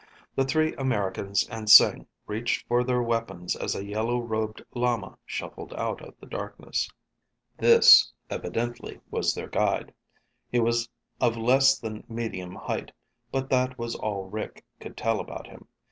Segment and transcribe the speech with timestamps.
[0.35, 5.75] The three Americans and Sing reached for their weapons as a yellow robed lama shuffled
[5.75, 6.89] out of the darkness.
[7.59, 9.93] This, evidently, was their guide.
[10.49, 12.91] He was of less than medium height,
[13.31, 15.67] but that was all Rick could tell about him.